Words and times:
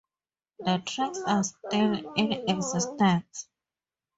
The 0.57 0.81
tracks 0.83 1.21
are 1.27 1.43
still 1.43 2.13
in 2.15 2.31
existence. 2.49 3.47